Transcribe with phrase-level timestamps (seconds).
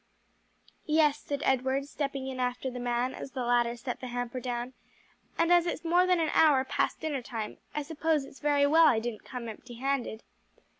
[0.87, 4.73] "Yes," said Edward, stepping in after the man as the latter set the hamper down;
[5.37, 8.87] "and as it's more than an hour past dinner time, I suppose it's very well
[8.87, 10.23] I didn't come empty handed."